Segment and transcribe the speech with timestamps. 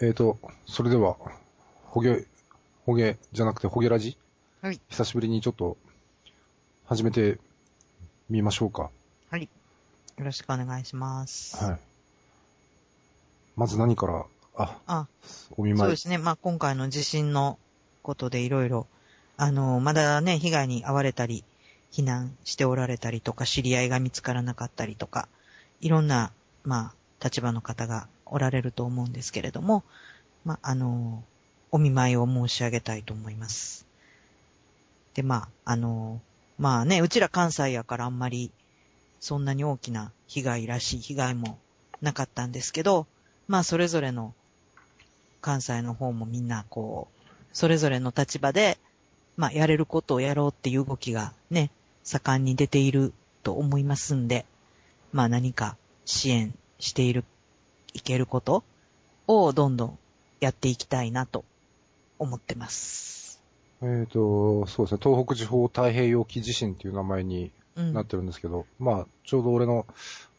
[0.00, 1.16] えーと、それでは、
[1.86, 2.24] ほげ、
[2.86, 4.16] ほげじゃなくてほげラジ？
[4.62, 4.80] はい。
[4.88, 5.76] 久しぶりにちょっと、
[6.86, 7.38] 始めて
[8.30, 8.90] みましょうか。
[9.28, 9.48] はい。
[10.16, 11.64] よろしくお願いします。
[11.64, 11.78] はい。
[13.56, 14.24] まず何から、
[14.56, 15.06] あ、あ、
[15.56, 15.80] お見舞い。
[15.80, 16.16] そうですね。
[16.16, 17.58] まあ、今回の地震の
[18.02, 18.86] ことでいろいろ、
[19.36, 21.42] あの、まだね、被害に遭われたり、
[21.90, 25.26] 避難しておられたりとか、知り合いが見つからなかったりとか、
[25.80, 26.30] いろんな、
[26.62, 29.84] まあ、立場の方がおられると思うんですけれども、
[30.44, 31.22] まあ、あの、
[31.70, 33.86] お見舞いを申し上げたいと思います。
[35.14, 36.20] で、まあ、あの、
[36.58, 38.50] まあね、うちら関西やからあんまり、
[39.20, 41.58] そんなに大きな被害らしい被害も
[42.00, 43.06] なかったんですけど、
[43.48, 44.34] まあ、それぞれの
[45.40, 48.78] 関西の方もみんなこう、それぞれの立場で、
[49.36, 51.70] まあ、やれることをやろうっていう動きがね、
[52.04, 54.46] 盛んに出ていると思いますんで、
[55.12, 57.24] まあ何か支援している、
[57.94, 58.64] いけること
[59.26, 59.98] をどんどん
[60.40, 61.44] やっていきたいなと
[62.18, 63.40] 思ってます。
[63.82, 67.92] えーと、そうですね、東北地方太平洋沖地震っていう名前にうん。
[67.92, 69.86] なってるんですけど、まあ、ちょうど俺の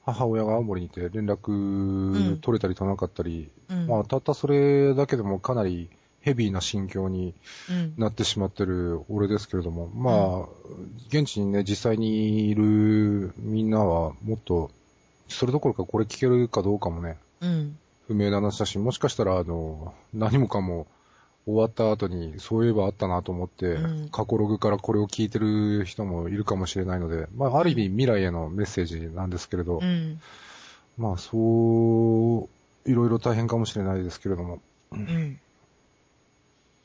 [0.03, 3.87] 母親が青森にいて連絡取れたり取らなかったり、うん。
[3.87, 5.89] まあ、たったそれだけでもかなり
[6.19, 7.33] ヘビーな心境に
[7.69, 7.93] うん。
[7.97, 10.49] なってしまってる俺ですけれども、まあ、
[11.07, 14.69] 現地にね、実際にいるみんなはもっと、
[15.29, 17.77] それどころかこれ聞けるかどうかもね、うん。
[18.07, 20.87] 不明な話だし、もしかしたら、あの、何もかも
[21.45, 30.19] 終わった後に、そういえばあったなと思って、うん過去ログからこれを聞いてる人もいるかもしれないので、まあ、ある意味未来へのメッセージなんですけれど、うん。
[30.97, 34.59] まあ、そう、いろいろ大変かもしれないですけれども、
[34.91, 35.39] うん。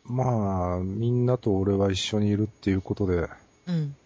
[0.05, 3.29] まあ、みんなと俺は一緒にいるっていうことで、
[3.67, 3.97] うん。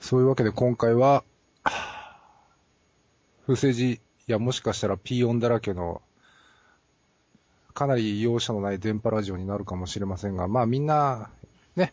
[0.00, 1.24] そういうわけで今回は、
[3.46, 3.72] 不正
[4.26, 6.02] 字やもしかしたらピー音だらけの、
[7.74, 11.30] かなり容赦のない電波ラジオになるかもしれませんが、まあみんな、
[11.76, 11.92] ね、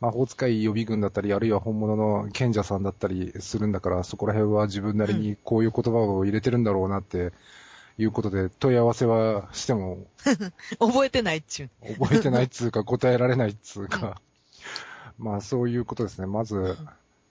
[0.00, 7.32] 魔法使い予備軍だったり、あるいは本物の賢者さんだったりするんだから、そこら辺は自分なりにこういう言葉を入れてるんだろうなって
[7.98, 10.06] いうことで、問い合わせはしても
[10.78, 11.94] 覚えてないっちゅう。
[11.98, 14.20] 覚えてないっつうか、答えられないっつうか、
[15.18, 16.26] まあそういうことですね。
[16.26, 16.76] まず、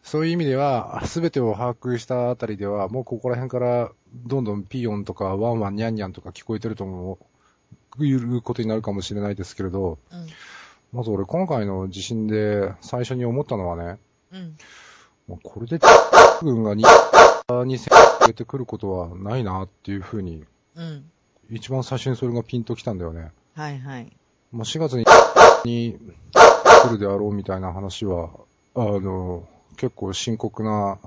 [0.06, 7.18] そういう意味では、すべてを把握したあたりでは、もうここら辺から、どんどんピヨンとか、ワンワンニャンニャンとか聞こえてると思
[7.98, 10.28] う、いうことになるかもしれないですけれど、うん。
[10.94, 13.98] まず俺今回の地震で最初に思ったのはね、
[14.32, 14.58] うん。
[15.28, 15.80] もうこれで、
[16.40, 16.84] 軍がに、
[17.66, 20.46] に攻めてくることはないなっていうふうに、
[20.76, 21.10] うん。
[21.50, 23.32] 一番最初にそれがピンときたんだよね。
[23.56, 24.16] はいはい。
[24.52, 25.06] まあ、4月に、
[25.66, 25.98] に
[26.32, 28.30] 来るであろうみたいな話は、
[28.76, 30.98] あの、結構深刻な、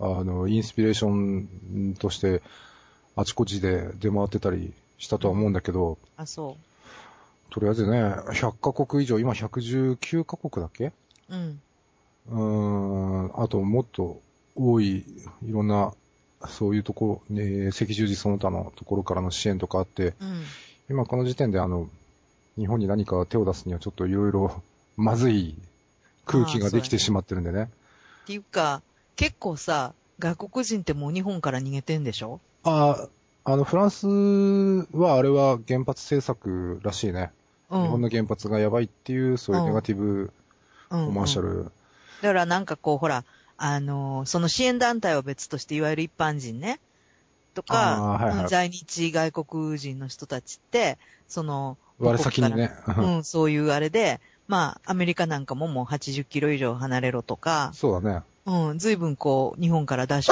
[0.00, 2.42] あの、インスピレーションとして、
[3.16, 6.56] あちこちで出回ってたりしたとは思うんだけど、あ、そ
[7.50, 10.86] とりあえずね、100カ国以上、今119カ国だっけ？
[10.86, 10.92] う。
[11.30, 11.60] うん。
[12.28, 14.20] うーん、あともっと
[14.54, 15.92] 多い、いろんな、
[16.48, 20.44] そういうところ、ね、赤十字その他のところからの支援とかあって、うん。
[20.90, 21.88] 今この時点であの、
[22.56, 24.62] 日本に何か手を出すにはちょっといろいろ
[24.96, 25.56] まずい
[26.24, 27.70] 空気ができてしまってるんでね。
[28.28, 28.82] っていうか、
[29.16, 32.40] 結構さ、外国人ってもう日本から逃げてんでしょ？
[32.62, 33.08] あ
[33.44, 37.30] あ、あの、フランスはあれは原発政策らしいね。
[37.70, 37.82] うん。
[37.84, 40.30] 日本の原発がやばいっていう、そういうネガティブ
[40.90, 41.64] うんコマーシャうんル。
[42.20, 43.24] だからなんかこう、ほら、
[43.56, 46.80] あのーその支援団体は別として、いわゆる一般人ね、
[47.54, 52.72] とか、はいはいうん在日外国人の人たちって、その、我先にね。
[52.98, 58.22] うん、そういうあれで、まあ、アメリカなんかももう80キロ以上離れろとか、そうだね。
[58.46, 60.30] うん、随分こう、日本から出し、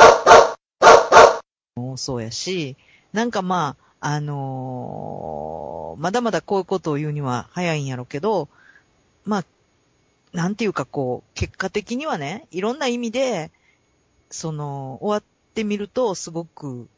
[1.76, 2.76] もそうやし、
[3.12, 8.48] なんかまあ、あのーまだまだこういうことを言うには早いんやろうけど、
[9.24, 9.44] まあ、
[10.32, 13.50] なんていうかこう、結果的にはね、いろんな意味で、
[14.30, 16.88] その、終わってみると、すごく、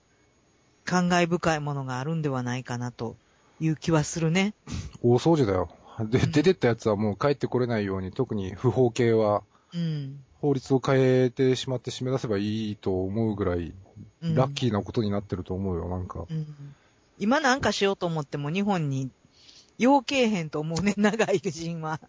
[0.84, 3.14] 感慨深いものがあるんではないかなと
[3.60, 4.54] いう気はするね。
[5.02, 5.68] 大掃除だよ。
[6.04, 9.42] で、うん出てったやつはもう帰ってこれないように、特に不法系は、
[9.74, 10.20] うん。
[10.40, 13.74] 法律を変えてしまって締め出せばいいと思うぐらい、
[14.22, 16.24] うんラッキーなことになってると思うよ、なんか。
[16.30, 16.46] うん
[17.20, 19.10] 今なんかしようと思っても日本に、
[19.76, 22.00] 要けえへんと思うね、 長い人は。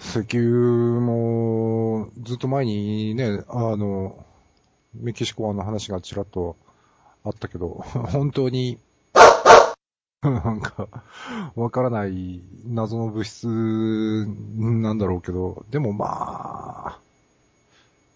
[0.00, 4.24] 石油も、ずっと前にね、あの、
[4.94, 6.56] メキシコ湾の話がちらっと
[7.24, 7.68] あったけど、
[8.12, 8.78] 本当に、
[10.22, 10.88] なんか、
[11.56, 13.46] わからない謎の物質
[14.56, 16.98] なんだろうけど、でもまあ、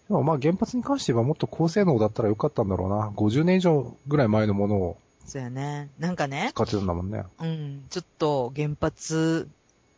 [0.07, 3.09] でもまあ原発に関してはもっと高性能だったらよかったんだろうな。
[3.15, 5.89] 50年以上ぐらい前のものをそうやね。
[5.97, 7.23] なんかね、使ってたんだもんね。
[7.39, 9.49] うん、ちょっと原発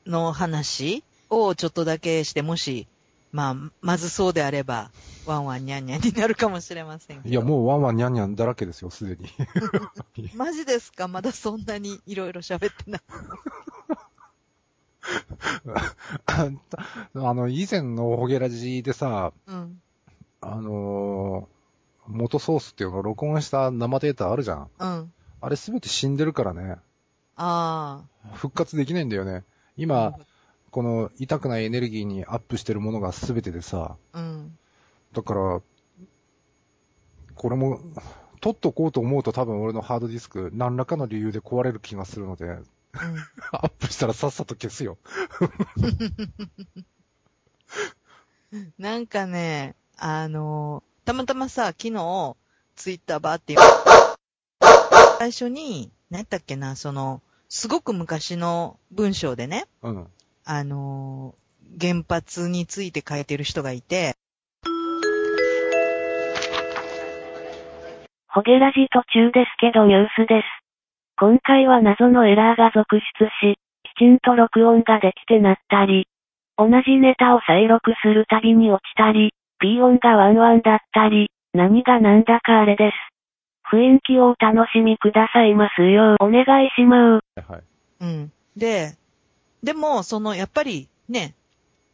[0.05, 2.87] の話をちょっとだけして、もし、
[3.31, 4.91] まあ、まずそうであれば、
[5.25, 7.21] ワンワンニャンニャンになるかもしれません。
[7.25, 9.29] いや、もうワンワンニャンニャンだらけですよ、すでに。
[10.35, 11.07] マジですか？
[11.07, 13.01] まだそんなにいろいろ喋ってない。
[16.25, 16.49] あ
[17.33, 19.81] の、以前のホゲラジでさ、うん。
[20.41, 21.57] あのー
[22.09, 24.69] 元ソースっていうのを録音した生データあるじゃん。
[24.79, 25.13] うん。
[25.41, 26.77] あれすべて死んでるからね。
[27.35, 28.03] あ
[28.33, 29.43] 復活できないんだよね。
[29.43, 29.43] あ。
[29.75, 30.13] 今、
[30.77, 34.55] この痛くないエネルギーにアップしてるものがすべてでさ、うん。
[35.11, 35.59] だから、
[37.33, 37.79] これも、
[38.41, 42.59] 取っとこうと思うと多分俺のハードディスク、何らかの理由で壊れる気がするので、
[43.53, 44.99] アップしたらさっさと消すよ。
[48.51, 48.71] うん。
[48.77, 52.37] なんかね、あのーたまたまさ、昨日、
[52.75, 53.55] ツイッターバーって
[55.17, 60.07] 最初に、何やったっけな、その、すごく昔の文章でね、うん。
[60.49, 61.47] あのー
[61.79, 64.15] 原発について書いてる人がいて、
[68.27, 70.45] ホゲラジ途中ですけどニュースです。
[71.19, 73.59] 今回は謎のエラーが続出し、
[73.95, 76.07] きちんと録音ができてなったり、
[76.57, 83.73] 同じネタを再録するたびに落ちたり、P 音がワンワンだったり、何が何だかあれです。
[83.75, 87.51] 雰囲気をお楽しみくださいますようお願いします。
[87.51, 87.63] はい。
[88.01, 88.31] うん。
[88.55, 88.95] で、
[89.63, 91.35] でも、その、やっぱりね、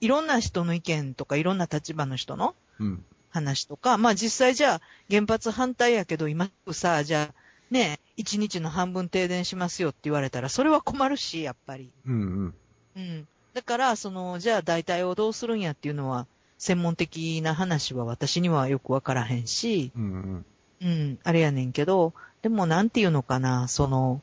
[0.01, 3.05] いろんな人の意見とか、いろんな立場の人のうん。
[3.29, 7.33] 話とか、まあ実際じゃあ、原発反対やけど、今さ、じゃあ、
[7.71, 11.89] ね、一日の半分停電しますよって言われたら、それは困るし、やっぱり。
[12.05, 12.53] うんうん。
[12.95, 13.27] うん。
[13.55, 16.27] だから、その、じゃあ代替をどうするんやっていうのは、
[16.59, 20.45] 専門的な話は私にはよくわからへんし、うんうん。
[20.81, 22.13] うん、あれやねんけど、
[22.43, 24.21] でもなんていうのかな、その、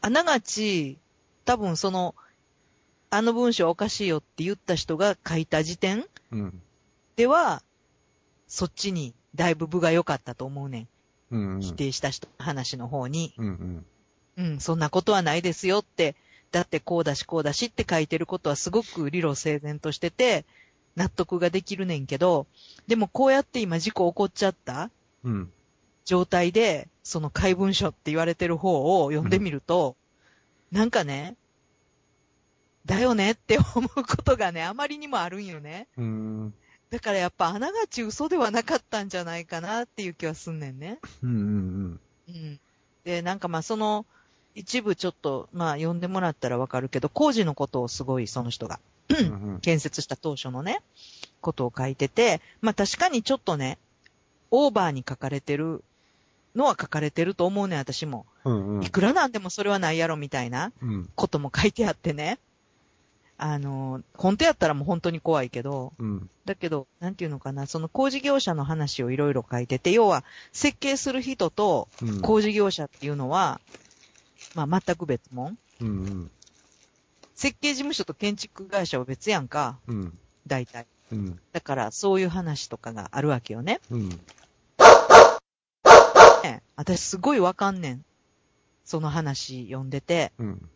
[0.00, 0.96] あながち、
[1.44, 2.14] 多分その、
[3.10, 6.62] あの文章おかしいよって言った人が書いた時点うん。
[7.16, 7.62] では、
[8.46, 10.88] そっちにだいぶ部が良かったと思うねん。
[11.32, 11.60] うんうん。
[11.60, 13.34] 否定した人の話の方に。
[13.36, 13.84] うん
[14.36, 14.44] うん。
[14.52, 16.14] うん、そんなことはないですよって、
[16.52, 20.44] だってこうだしこうだしって書いてることはすごく理路整然としてて、
[20.96, 22.46] 納得ができるねんけど、
[22.86, 24.90] でもこうやって今事故起こっちゃった
[25.24, 25.52] うん。
[26.04, 29.96] 状態で、その怪文書って言われてる方を読んでみると、
[30.72, 31.36] なんかね、
[32.86, 35.86] だよねって思うことがね、あまりにもあるんよね。
[35.96, 36.54] うん。
[36.90, 40.98] だからやっぱあながち嘘ではなかったんじゃないかなっていう気はすんねんね。
[41.22, 42.60] うんうんうん。
[43.04, 44.06] で、なんかまあその、
[44.54, 49.16] 一部ちょっと、まあ読んでもらったらわかるけど、工事のことをすごいその人が、うん。
[49.16, 49.20] う
[49.56, 50.80] ん 建設した当初のね、
[51.40, 53.78] ことを書いてて、まあ確かにちょっとね、
[54.50, 55.84] オーバーに書かれてる
[56.56, 58.26] のは書かれてると思うねん、私も。
[58.44, 58.90] うんうんい。
[58.90, 61.08] くらなんでもそれはないやろみたいなうん。
[61.14, 62.38] ことも書いてあってね。
[63.42, 66.28] あの、本当やったらもう本当に怖いけど、うん。
[66.44, 72.20] だけど、なんていうのかな、その工事業者の話をいろいろ書いてて、要は設計する人とうん。
[72.20, 73.62] 工事業者っていうのは、
[74.54, 75.56] まあ全く別物。
[75.80, 76.30] うんうん。
[77.34, 80.18] 設計事務所と建築会社は別やんか、うん。
[80.46, 80.86] 大体。
[81.10, 81.40] うん。
[81.52, 83.80] だからそういう話とかがあるわけよね。
[83.90, 84.08] うん。
[86.42, 88.04] ね私すごいわかんねん。
[88.84, 90.32] その話読んでて。
[90.38, 90.68] うん。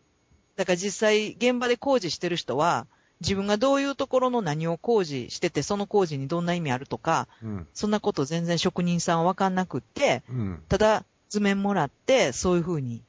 [0.55, 2.87] だから実際現場で工事してる人は、
[3.21, 7.67] 自分がどういうところの何を工事してて、その工事にどんな意味あるとか、うん。
[7.73, 10.63] そんなこと全然職人さんはわかんなくって、うん。
[10.67, 13.01] ただ図面もらって、そういう風に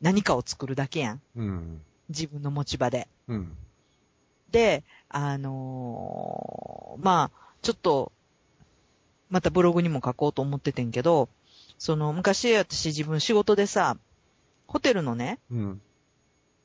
[0.00, 1.20] 何かを作るだけやん。
[1.36, 1.82] うん。
[2.08, 3.08] 自分の持ち場で。
[3.28, 3.56] うん。
[4.50, 8.12] で、あのーまあ、ちょっと、
[9.30, 11.28] またブログにも書こうと思っててんけど、
[11.78, 13.96] その、昔私自分仕事でさ、
[14.66, 15.80] ホテルのね、うん。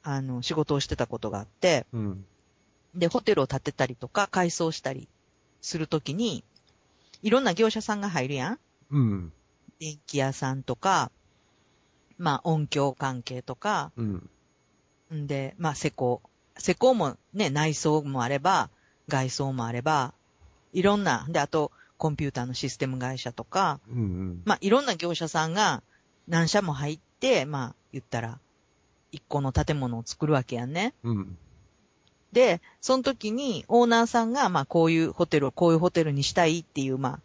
[0.09, 2.25] あの、仕事をしてたことがあって、うん。
[2.95, 5.09] で、ホテルを建てたりとか、改装したり
[5.61, 6.45] するときに、
[7.21, 8.59] いろんな業者さんが入るやん
[8.89, 9.33] うん。
[9.79, 11.11] 電気屋さんとか、
[12.17, 14.29] まあ、音響関係とか、うん。
[15.13, 16.21] んで、まあ、施工。
[16.57, 18.69] 施工もね、内装もあれば、
[19.09, 20.13] 外装もあれば、
[20.71, 24.41] いろんな、で、あと、コンピューターのシステム会社とか、うん。
[24.45, 25.83] まあ、いろんな業者さんが
[26.29, 28.39] 何社も入って、まあ、言ったら、
[29.17, 30.93] 一個の建物を作るわけやんね。
[31.03, 31.38] うん。
[32.31, 37.19] で、その時にオーナーさんが、まあ、こういうホテルをこういうホテルにしたいっていう、ま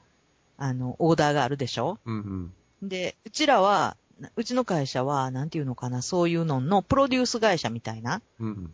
[0.59, 1.99] あ、あの、オーダーがあるでしょ？
[2.05, 2.53] うん。
[2.83, 3.97] で、うちらは、
[4.37, 8.23] うちの会社は、なんていうのかな、そういうののプロデュース会社みたいな。
[8.41, 8.73] うん。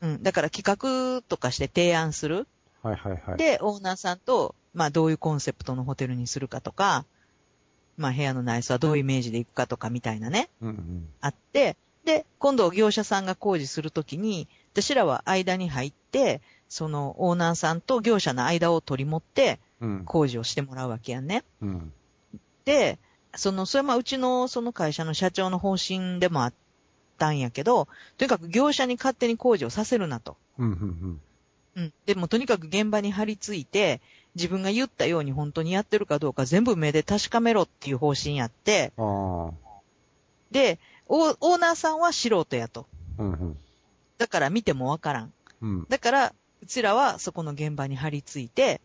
[0.00, 0.22] うん。
[0.22, 2.46] だから企画とかして提案する。
[2.82, 3.38] はいはいはい。
[3.38, 7.04] で、オーナーさんと、まあ、どういうコンセプトのホテルにするかとか、
[7.96, 11.08] まあ部屋の内装はどういうイメージでいくかとかみたいなね、うんうん。
[11.20, 11.76] あって、
[12.10, 20.04] で、今度業者さんが工事するときに、私らは間に入って、そのオーナーさんと業者の間を取り持ってうん。
[20.04, 21.44] 工事をしてもらうわけやんね。
[21.62, 21.92] うん。
[22.64, 22.98] で、
[23.36, 26.52] その、それはまあうちのその会社の社長の方針でもあっ
[27.16, 27.86] たんやけど、
[28.18, 30.36] とにかく業者に勝手に工事をさせるなと。
[30.58, 31.20] うんうん
[31.76, 31.92] うん。
[32.06, 34.00] でもとにかく現場に張り付いて、
[34.34, 38.92] 自分が言ったように本当にやってるかどうか全部目で確かめろっていう方針やって、
[40.50, 40.78] で、
[41.12, 42.86] オーナーさんは素人やと。
[43.18, 43.22] あ。
[43.22, 43.56] うんうん。
[44.18, 45.32] だから見てもわからん。
[45.60, 45.86] うん。
[45.88, 48.80] だから、うちらはそこの現場に張り付いて、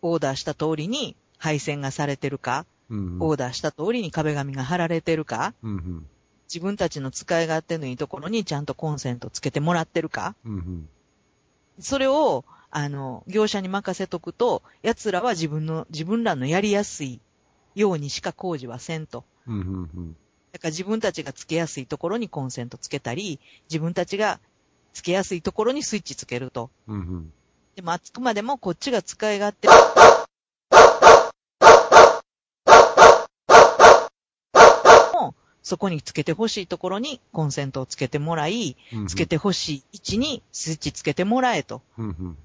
[0.00, 3.16] オーダーした通りに配線がされてるか、うん。
[3.20, 6.06] オーダーした通りに壁紙が貼られてるか、うんうん。
[6.46, 10.88] 自分たちの使い勝手のいいところにちゃんとコンセントつけてもらってるか、うんうん。
[11.80, 17.20] それを、あの、業者に任せとくと、奴らは自分の、自分らのやりやすい
[17.74, 19.24] ようにしか工事はせんと。
[19.46, 20.16] うんうんうん。
[20.58, 23.38] だから自分たちがつけやすいところにコンセントつけたり、
[23.70, 24.40] 自分たちが
[24.92, 26.70] つけやすいところにスイッチつけると。
[26.88, 27.32] うんうん。
[27.76, 29.68] でもあくまでもこっちが使い勝手、
[35.14, 38.76] もそこにつけてほしいところにコンセントをつけてもらい。
[39.06, 41.82] つけてほしい位置にスイッチつけてもらえと。
[41.98, 42.36] うんうん。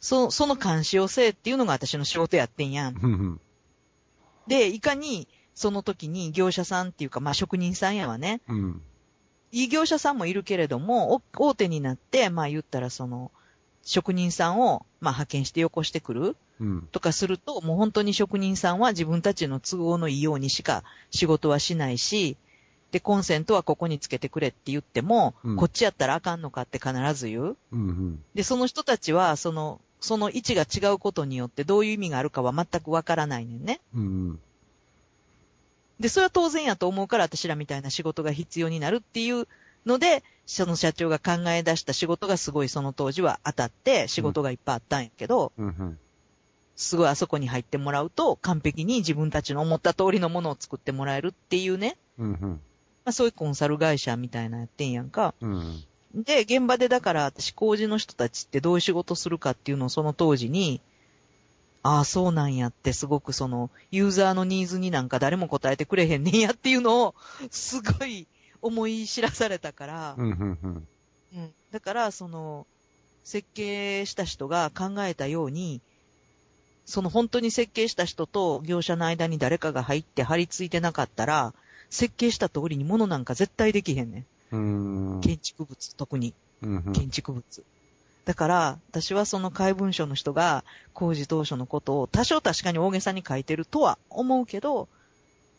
[0.00, 2.94] そその監視をせえっていうのが私の仕事やってんやん。
[2.94, 3.40] うんうん。
[4.46, 8.40] で、いかにその時に業者さんっていうか、まあ職人さんやわね。
[8.46, 8.82] うん。
[9.52, 13.32] いい業者さんもいるけれども、お大手になって、まあ言ったらその、
[13.82, 16.88] 職人さんを、まあ派遣してよこしてくるうん。
[16.92, 22.36] とかすると、もう本当に職人さんは自分たちの都合のいいようにしか仕事はしないし、
[22.92, 27.56] で、コンセントはここにつけてくれって言っても、うんこっちやったらあかんのかって必ず言う。
[27.72, 28.24] うんうん。
[28.34, 33.80] で、その人たちは、その、その位置が違うことによってどういう意味があるかは全くわからないねんね。
[33.94, 34.40] うん
[36.00, 39.48] で、それは当然やと思うから私らみたいな仕事が必要になるっていう
[39.86, 45.66] ので、その社長が考え出した仕事がすごいその当時は当たって仕事がいっぱいあったんやけど、うん。
[45.66, 45.98] うん
[46.78, 52.26] すごいあそこに入ってもらうと完璧に自分たちの思った通りのものを作ってもらえるっていうね、うん。
[52.26, 52.60] うん
[53.06, 55.32] まあそういうコンサル会社みたいなやってんやんか。
[55.40, 55.84] うん。
[56.14, 60.80] で、現場でだから私工事の人たちってどういう仕事するかっていうのをその当時に、
[61.86, 67.14] ああ、そうなんやってすごくそのユーザーのニーズになんか誰も答えてくれへんねんやっていうのを
[67.52, 68.26] すごい
[68.60, 70.30] 思い知らされたから、うん。
[70.30, 70.58] うん。
[70.62, 70.88] うん。
[71.32, 71.54] うん。
[71.70, 72.66] だから、その、
[73.22, 75.80] 設計した人が考えたように、
[76.86, 81.54] その本当に設計した人と業者の間に誰かが入って張り付いてなかったら、
[81.90, 85.20] 設計した通りに物なんか絶対できへんねうんん。。
[85.20, 86.92] 建築物、特にうん。
[86.92, 87.44] 建築物。
[88.26, 94.88] だから、私はその怪文書の人が工事当初のことを多少確かに大げさに書いてるとは思うけど、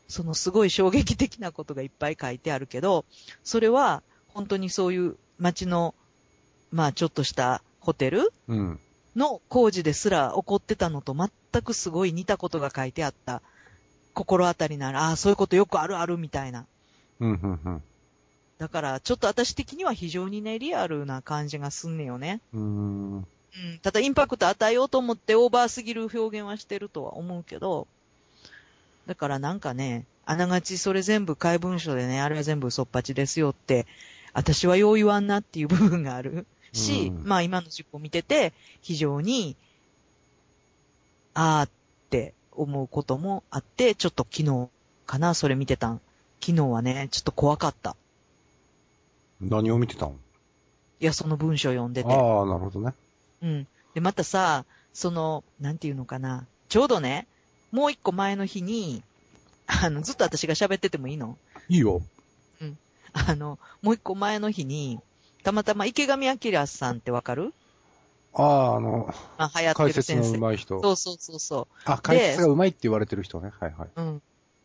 [0.10, 3.06] そのすごい衝撃的なことがいっぱい書いてあるけど、
[3.42, 5.96] それは本当にそういう街の、
[6.70, 8.80] まあちょっとしたホテルうん。
[9.16, 13.42] の工事ですら起こってたのと全くすごい似たことが書いてあった。
[14.14, 16.66] 心当たりなら、ああ、そういうことよくあるあるみたいな。
[17.22, 17.30] うん。
[17.32, 17.60] うん。
[17.64, 17.84] うん。
[18.58, 22.42] だから、ちょっと私的には非常にね、リアルな感じがすんねよね。
[22.54, 23.18] うん。
[23.18, 23.26] うん。
[23.82, 27.88] ただ、インパクト与えようと思ってオーバーすぎる表現はしてるとは思うけど、
[29.06, 33.86] だからなんかね、あながちそれ全部怪文書でね、あれは全部そっぱちですよって、
[34.34, 39.56] 私はよう言わんなっていう部分があるし、うんまあ今の実行見てて、非常に、
[41.34, 41.70] あーっ
[42.10, 44.70] て思うこともあって、ちょっと昨日
[45.06, 46.02] かな、それ見てたん。
[46.42, 47.96] 昨日はね、ちょっと怖かった。
[49.40, 50.16] 何を見てたの
[51.00, 52.10] いや、その文章読んでて。
[52.10, 52.94] ああ、なるほどね。
[53.42, 53.68] うん。
[53.94, 56.46] で、またさ、その、なんていうのかな。
[56.70, 57.28] ちょうどね、
[57.72, 59.04] もう一個前の日に、
[59.68, 61.38] あの、ずっと私が喋っててもいいの？
[61.70, 62.02] いいよ。
[63.14, 65.00] あの、もう一個前の日に、
[65.44, 67.54] たまたま池上彰さんってわかる？
[68.34, 70.46] ああ、あの、まあ、流行って解説のる先生。
[70.46, 70.82] 上手い人。
[70.82, 73.52] そうそうそうそあ、解説が上手いって言われてる人ね。
[73.60, 73.90] はいはい。
[73.96, 74.02] う。
[74.02, 74.22] うん。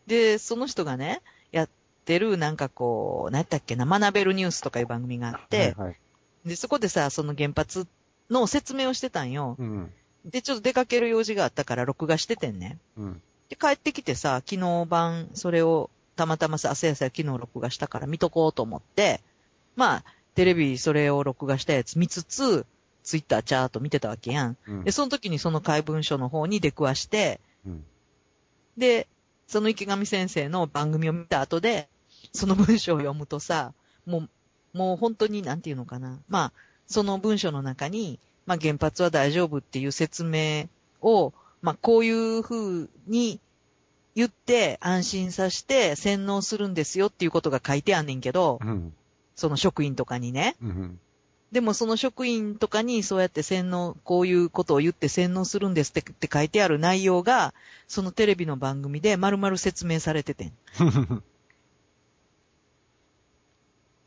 [0.07, 1.69] で、その人がね、やっ
[2.05, 5.99] てる、なんかこう、何やったっけな、学べるニュースとかいう番組があって、はいはい。
[6.45, 7.87] で、そこでさ、その原発
[8.29, 9.55] の説明をしてたんよ。
[9.57, 9.91] うん。
[10.25, 12.77] で、ちょっと出かける用事があったから録画しててんね。
[12.97, 13.21] うん。
[13.49, 19.21] で、帰ってきてさ、昨日晩、それを、たまたまさ、朝やさ昨日録画したから見とこうと思って、
[19.75, 20.03] まあ、
[20.35, 22.65] テレビそれを録画したやつ見つつ、
[23.03, 24.57] ツイッターチャート見てたわけやん。
[24.67, 27.85] うんで、その時にその怪文書の方に出くわして、うん。
[28.77, 29.07] で、
[29.47, 31.87] その池上先生の番組を見た後で、
[32.33, 33.73] その文章を読むとさ、
[34.05, 34.29] もう、
[34.77, 36.19] もう本当になんていうのかな。
[36.27, 36.53] まあ、
[36.87, 40.67] その文章の中に、まあ原発は大丈夫っていう説明
[41.01, 43.39] を、まあこういう風に
[44.15, 48.93] 言って安心させて洗脳するんですよっていうことが書いてあんねんけど、うん。
[49.35, 50.55] その職員とかにね。
[50.61, 50.99] うん。
[51.51, 57.53] でもその職員とかにそうやって洗脳、こういうことを言って洗脳するんですってって書いてある内容が、
[57.87, 60.53] そのテレビの番組で丸々説明されててん。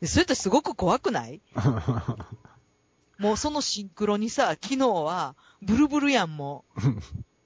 [0.01, 1.41] でそれってすごく怖くない？
[3.17, 6.79] もうそのシンクロにさ、昨日はブルブルやんもう。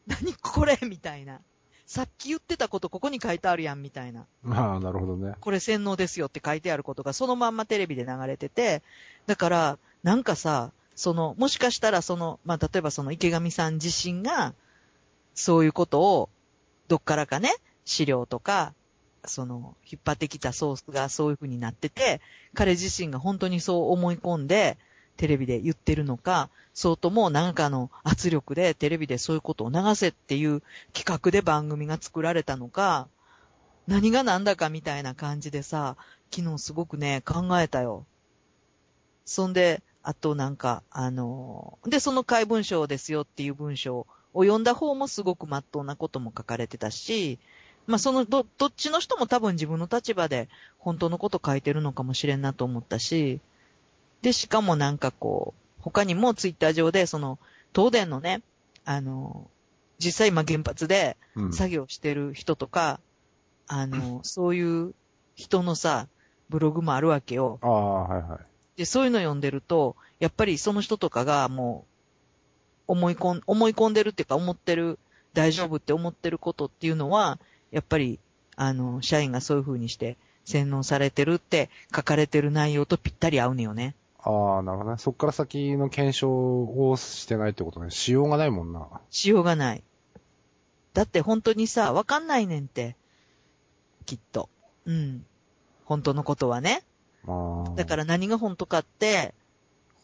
[0.07, 1.39] 何これみたいな。
[1.85, 4.25] さっき言ってたことここに書いてあるやんみたいな。
[4.43, 5.35] まあ、なるほどね。
[5.39, 8.81] これ洗脳ですよって書いてあることがそのまんまテレビで流れてて、
[9.27, 14.53] だから、なんかさ、その、もしかしたらその、まあ、例えばその池上さん自身が、
[15.35, 16.29] そういうことを、
[16.87, 17.53] どっからかね、
[17.85, 18.73] 資料とか、
[19.25, 22.21] その、引っ張ってきたソースがそういう風になってて、
[22.53, 24.77] 彼自身が本当にそう思い込んで、
[25.17, 30.63] テレビで言ってるのか、そうとも何かの圧力でテレビでそういうことを流せっていう
[30.93, 33.07] 企画で番組が作られたのか、
[33.87, 35.95] 何が何だかみたいな感じでさ、
[36.33, 38.05] 昨日すごくね、考えたよ。
[39.25, 47.39] そんで、あとなんか、あのーで、その怪文書ですよっていう文章を読んだ方もすごく真っ当なことも書かれてたし、
[47.87, 53.39] まあそのど、どっちの人も多分自分の立場で本当のこと書いてるのかもしれんなと思ったし、
[54.21, 57.39] で、しかもなんかこう、他にもツイッター上で、その、
[57.75, 58.41] 東電のね、
[58.85, 59.61] あのー
[60.01, 61.53] 実際今原発でうん。
[61.53, 62.99] 作業してる人とか、
[63.67, 64.93] あの、そういう
[65.35, 66.07] 人のさ、
[66.49, 67.59] ブログもあるわけよ。
[67.61, 68.39] ああ、はいはい。
[68.77, 71.85] で、そういうの読んでると、やっぱりその人とかがも
[72.87, 74.99] う、思い込ん、思い込んでるっていうか思ってる、
[75.33, 77.39] 大丈夫って思ってることっていうのは、
[77.71, 78.19] やっぱり、
[78.55, 83.95] あの、社員がそういう風にして洗脳されてるって書かれてる内容とぴったり合うねよね。
[84.19, 84.97] ああ、なるほどね。
[84.97, 87.89] そっから先の検証をしてないってことね。
[87.89, 88.87] しようがないもんな。
[89.09, 89.83] しようがない。
[90.93, 92.95] だって本当にさ、わかんないねんって。
[94.05, 94.49] きっと。
[94.85, 95.25] うん。
[95.85, 96.83] 本当のことはね。
[97.75, 99.33] だから何が本当かって、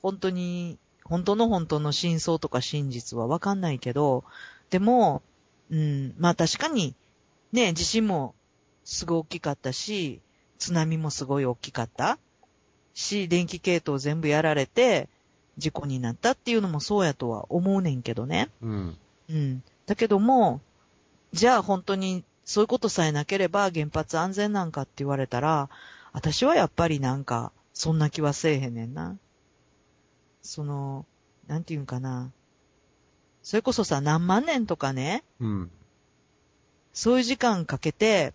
[0.02, 4.24] 本当に、本当の本当の真相とか真実はわかんないけど、
[4.70, 5.22] でも、
[5.70, 6.96] うん、まあ確かに、
[7.52, 8.36] ね、地震も
[8.84, 10.22] すごい大きかったし、
[10.58, 12.18] 津波もすごい大きかった
[12.94, 15.10] し、電気系統全部やられて、
[15.58, 18.50] 事故になったっていうのもそうやとは思うねんけどね。
[18.62, 18.98] うん。
[19.30, 19.64] うん。
[19.86, 20.62] だけども、
[21.34, 25.70] じゃあ本当にそういうことさえなければ原発安全なんかって言われたら、
[26.14, 29.18] 私はやっぱりなんか、そんな気はせえへんねんな。
[30.42, 31.06] その、
[31.48, 32.32] なんていうんかな。
[33.44, 35.72] それこそさ、何万年とかね、うん。
[36.98, 38.34] そういう時間かけて、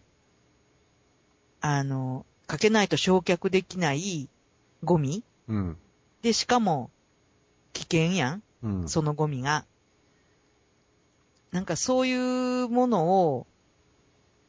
[1.61, 4.29] あの、かけないと焼却できない
[4.85, 5.77] ゴミうん。
[6.23, 6.89] で、しかも、
[7.73, 8.89] 危険やんうん。
[8.89, 9.65] そのゴミが。
[11.51, 13.49] なんかそういうものを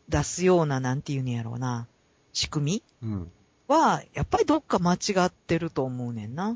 [0.09, 1.87] 出すような、なんていうんやろうな、
[2.33, 3.31] 仕組みうん。
[3.67, 6.55] は、やっぱりどっか間違ってると思うねんな。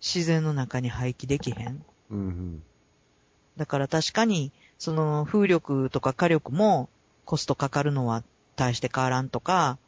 [0.00, 1.86] 自然の中に廃棄できへん。
[2.10, 2.18] うん。
[2.18, 2.62] うん。
[3.56, 6.88] だから確かに、その風力とか火力も
[7.24, 8.24] コストかかるのは
[8.56, 9.78] 大して変わらんとか、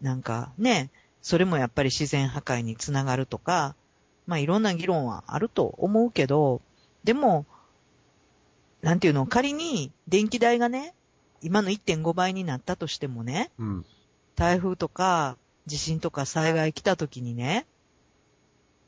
[0.00, 0.90] なんかね、
[1.22, 3.74] それもやっぱり自然破壊につながるとか、
[4.26, 6.60] まあいろんな議論はあると思うけど、
[7.02, 7.46] でも、
[8.82, 10.94] なんていうの、仮に電気代がね、
[11.40, 13.86] 今の1.5倍になったとしてもね、うん。
[14.36, 17.66] 台風とか地震とか災害来た時にね、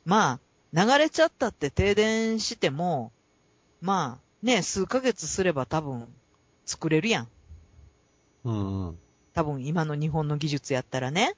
[0.04, 0.40] ま
[0.74, 3.12] あ、流れちゃったって停電しても、
[3.80, 6.08] まあ、ね、数ヶ月すれば多分
[6.64, 7.28] 作れるやん。
[8.44, 8.88] うん。
[8.88, 8.98] うん。
[9.34, 11.34] 多分今の日本の技術やったらね、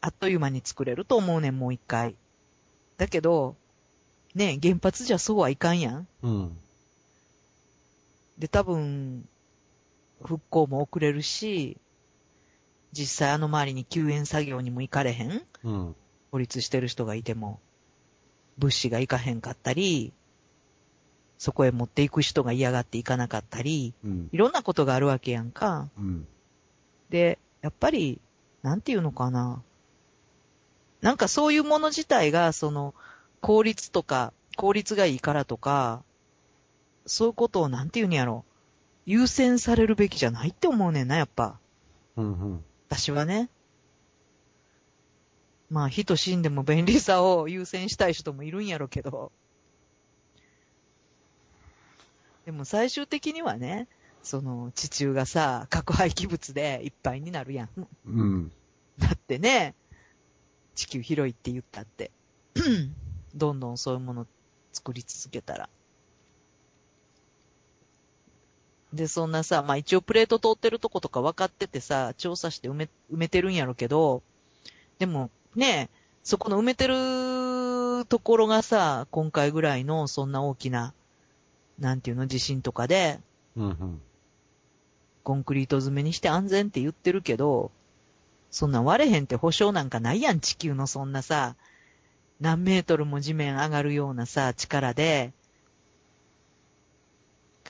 [0.00, 2.14] あっという間に作れると思うねん、もう一回。
[2.96, 3.56] だけど、
[4.34, 6.08] ね、原発じゃそうはいかんやん。
[6.22, 6.58] うん。
[8.38, 9.28] で、多分、
[10.22, 11.78] 復興も遅れるし、
[12.92, 15.96] 実際あの周りに救援作業にも行かれへんうん。
[16.30, 17.60] 孤立してる人がいても、
[18.58, 20.12] 物資が行かへんかったり、
[21.40, 24.28] そこへ持っていく人が嫌がって行かなかったり、うん。
[24.30, 25.88] いろんなことがあるわけやんか。
[25.96, 26.28] うん。
[27.08, 28.20] で、やっぱり、
[28.62, 29.62] なんていうのかな。
[31.00, 32.94] なんかそういうもの自体が、その、
[33.40, 36.02] 効率とか、効率がいいからとか、
[37.06, 38.44] そういうことをなんていうんやろ。
[39.06, 41.58] 優先されるべきじゃないって思うねんな、やっぱ。
[42.16, 42.38] うん。
[42.38, 42.64] うん。
[42.86, 43.48] 私はね。
[45.70, 49.32] まあ、人死んでも便利さを優先したい人もいるんやろけど。
[52.50, 53.86] でも最終的にはね、
[54.24, 57.68] その地中がさ、核廃棄物でいっぱいになるやん。
[58.06, 58.52] うん。
[58.98, 59.76] だってね、
[60.74, 62.10] 地球広いって言ったって。
[63.36, 64.26] どんどんそういうもの
[64.72, 65.68] 作り続けたら。
[68.92, 74.24] で、そんなさ、まあ一応プレート通ってるとことか分かっててさ、調査して埋め、埋めてるんやろけど、
[74.98, 75.88] でも、ね
[76.24, 80.94] そこの埋めてるところがさ、今回ぐらいのそんな大きな、
[81.80, 83.18] なんていうの、地震とかで、
[83.56, 84.00] うんうん。
[85.22, 87.70] コンクリート詰めにして安全って言ってるけど、
[88.50, 91.56] そんなん割れへんって保証なんかないやん、地球のそんなさ、
[92.40, 95.32] 何メートルも地面上がるようなさ、力で、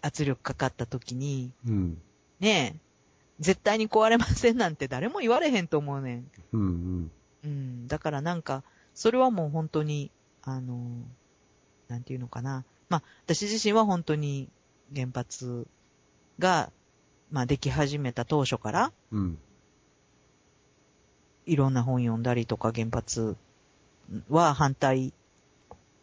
[0.03, 1.99] 圧力かかった時に、うん。
[2.40, 2.81] ねえ、
[3.38, 6.31] 絶対に壊れませんなんて誰も言われへんと思うねん。
[6.53, 7.11] うんうん。
[7.44, 7.87] うん。
[7.87, 10.11] だからなんか、それはもう本当に、
[10.42, 10.77] あの、
[11.88, 12.64] なんていうのかな。
[12.90, 14.50] まあ、私自身は本当に
[14.94, 15.66] 原発
[16.38, 16.70] が、
[17.31, 19.38] まあ、でき始めた当初から、うん。
[21.46, 23.37] いろんな本読んだりとか原発
[24.29, 25.14] は反対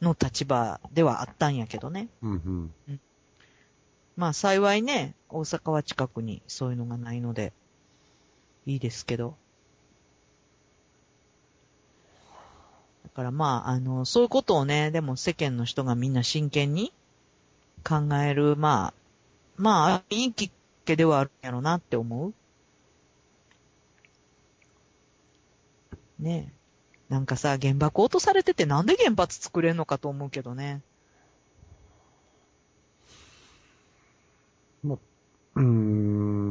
[0.02, 2.08] の立場ではあったんやけどね。
[2.22, 3.00] うんうん。
[4.16, 7.54] まあ幸いね、大阪は近くにそういうのがないので、
[8.66, 9.36] いいですけど。
[13.18, 16.94] からまあ、あの、そういうことをね、でも世間の人がみんな真剣に
[17.84, 18.94] 考える、まあ、
[19.58, 22.34] まあ、いいきっかけではあるんやろうなって思う。
[26.20, 26.54] ね
[27.10, 27.14] え。
[27.14, 30.84] なんかさ、原爆落とされててなんで原発作れんのかと思うけどね。
[35.56, 36.47] うーん。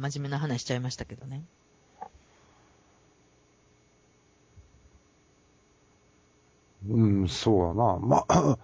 [0.00, 1.44] 真面目な話しちゃいましたけどね。
[6.88, 7.98] うん、そうやな。
[8.00, 8.58] まあ、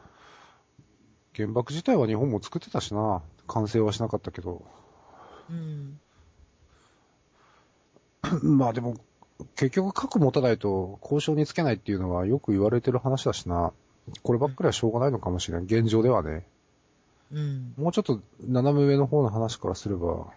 [1.36, 3.22] 原爆自体は日本も作ってたしな。
[3.46, 4.64] 完成はしなかったけど。
[5.50, 6.00] うん。
[8.56, 8.96] まあでも、
[9.54, 13.74] 結局核持たないと交渉につけないっていうのはよく言われてる話だしな。
[14.22, 15.64] こればっかりはしょうがないのかもしれん。
[15.64, 16.46] 現状ではね。
[17.30, 17.74] うん。
[17.76, 20.32] もうちょっと斜め上の方の話からすれば、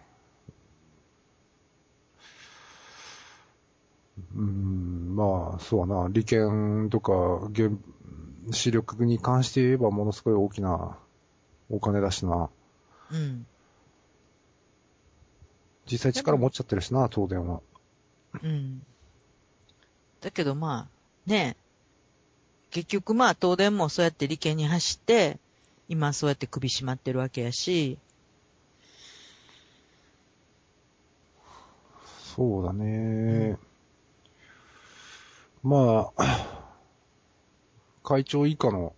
[4.34, 7.12] うーん、まあ、そうだな、利権とか、
[7.54, 7.70] 原、
[8.52, 10.96] 視力に関して言えばものすごい大きな
[11.70, 12.50] お金だしな。
[13.12, 13.46] うん。
[15.90, 17.60] 実際力持っちゃってるしな、東電は。
[18.42, 18.82] うん。
[20.20, 20.88] だけどま
[21.26, 21.70] あ、ねえ。
[22.70, 25.38] 結局まあ東電もそうやって利権に走って、
[25.88, 27.98] 今そうやって首絞まってるわけやし、
[32.36, 33.58] そうだね。
[35.62, 36.46] まあ、
[38.02, 38.94] 会長以下の、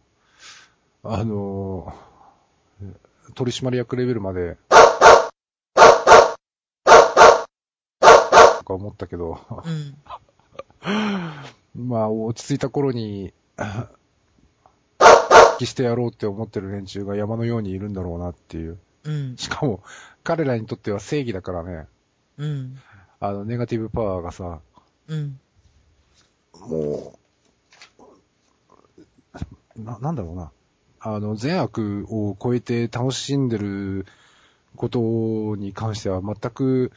[1.03, 1.93] あの、
[3.35, 4.57] 取締役レベルまで、
[8.01, 9.97] とか思ったけど、うん。
[11.89, 13.89] まあ、落ち着いた頃に、復
[15.59, 18.79] 帰してやろうって思ってる連中が山のようにいるんだろうなっていう。
[19.03, 19.37] うん。
[19.37, 19.83] しかも、
[20.23, 21.89] 彼らにとっては正義だからね、
[22.39, 22.79] うん。
[23.19, 24.61] あの、ネガティブパワーがさ、
[25.09, 25.41] うん。
[26.61, 27.19] も
[29.77, 30.53] う、な、なんだろうな。
[31.01, 34.07] あの、善悪を超えて楽しんでる
[34.77, 36.93] ことに関しては全く、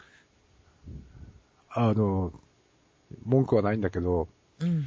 [1.70, 2.32] あの、
[3.26, 4.28] 文句はないんだけど、
[4.60, 4.86] うん。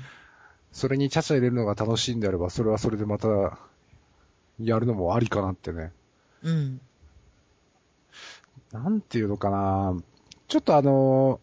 [0.72, 3.58] それにちゃちゃ入れるのが楽しいんであれば、それはそれでまた、
[4.60, 5.92] やるのもありかなってね。
[6.42, 6.80] うん。
[8.72, 9.96] なんていうのかな。
[10.46, 11.40] ちょっとあの、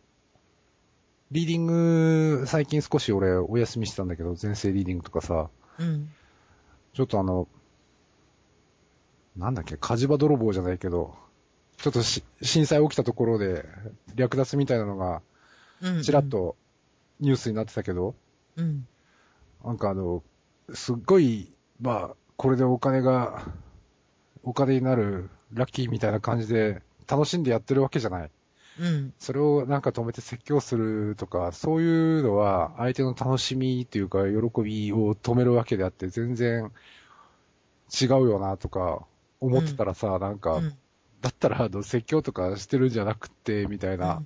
[1.31, 6.09] リーディング、最近少し俺お休みしてたんだけど、前世リーディングとかさ、うん。
[6.93, 7.47] ちょっとあの、
[9.35, 11.15] なんだっけ、火事場泥棒じゃないけど、
[11.77, 13.65] ちょっとし震災起きたところで
[14.15, 15.21] 略奪みたいなのが、
[15.81, 16.03] うん。
[16.03, 16.29] ちらっ。
[16.29, 16.55] と
[17.19, 18.15] ニュースになってたけど、
[18.55, 18.87] うん。
[19.63, 20.23] なんかあの、
[20.73, 23.45] すっごい、まあ、これでお金が、
[24.43, 28.31] お金になるラッキーみたいな感じで楽しんでやってるわけじゃない。
[28.79, 29.13] うん。
[29.19, 36.71] それをなんか止めて説教するとか、そういうのは相手の楽しみっていうか喜びを止めるわけであって全然
[38.01, 39.05] 違うよなとか
[39.39, 40.73] 思ってたらさ、なんか、うん。
[41.21, 44.21] だったらあの説教とかしてるんじゃなくて、みたいな、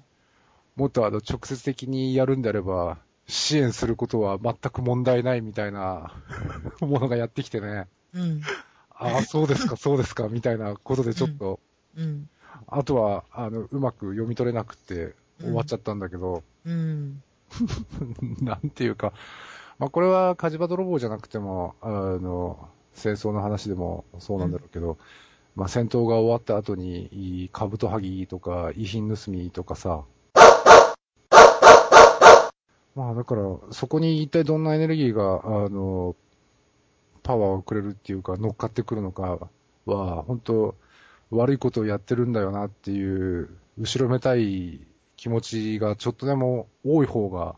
[0.75, 6.13] もっとあの直接的にやるんであれば、支援することは全く問題ないみたいな
[6.81, 8.41] ものがやってきてね、うん。
[8.91, 11.59] ああ、そうですか、そうですか、みたいなことでちょっと、
[11.95, 12.29] うん。
[12.71, 17.21] あとは、あの、うまく読み取れなくて終わっちゃったんだけど、うん。
[18.41, 19.13] なんていうか、
[19.79, 24.97] まあ、これは火事場泥棒じゃなくても、あの、戦争の話でもそうなんだろうけど、
[25.55, 30.03] まあ、戦闘が終わった後に、カブトハギとか、遺品盗みとかさ、
[32.95, 36.15] まあだから、そこに一体どんなエネルギーが、あの、
[37.23, 39.39] パワーをくれるっていうか、乗っかってくるのか
[39.86, 40.75] は、本当
[41.31, 44.81] 悪いことをやってるんだよなっていう、後ろめたい
[45.15, 47.55] 気持ちがちょっとでも多い方が、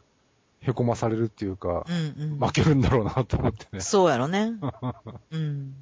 [0.62, 2.40] へこまされるっていうか、うんうん。
[2.40, 3.80] 負けるんだろうなと思ってね。
[3.80, 4.54] そうやろね。
[5.32, 5.76] うん。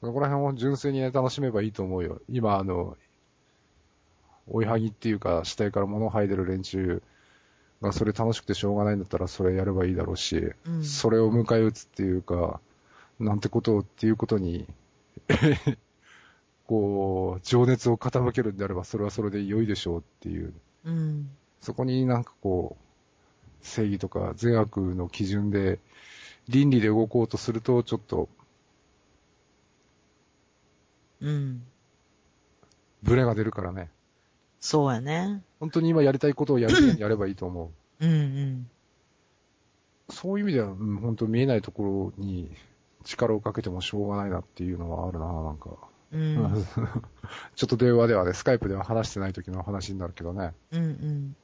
[0.00, 2.20] そこら辺を純粋にね、楽しめばいいと思うよ。
[2.28, 2.96] 今、あの、
[4.48, 7.02] 追いはぎっていうか、死体から物を吐いてる連中
[7.80, 12.60] がそれ楽しくてしょうがないんだったらそれやればいいだろうし、うんそれを迎え撃つっていうか、
[13.18, 14.66] なんてことをっていうことに、
[16.72, 20.54] こう、情熱を傾けるんであればそれはそれで良いでしょうっていう、
[20.86, 21.28] うん。
[21.60, 25.80] そこになんかこう、正義とか善悪の基準で
[26.48, 28.30] 倫理で動こうとするとちょっと
[31.20, 31.62] うん。
[33.02, 33.90] ブレが出るからね。
[34.58, 35.42] そうやね。
[35.60, 38.06] 本当に今やりたいことをやるようにやればいいと思う。
[38.06, 38.70] うんうん。
[40.08, 42.50] そういう意味では、うん、本当見えないところに
[43.04, 45.91] 力をかけてもしょうがないなっていうのはあるな、なんか。
[46.12, 46.66] うん。
[47.56, 50.52] ちょっと電話ではね、スカイプでは話してない時の話になるけどね。
[50.70, 51.36] うんうん。